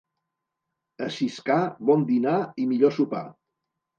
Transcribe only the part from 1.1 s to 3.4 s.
Siscar, bon dinar i millor sopar.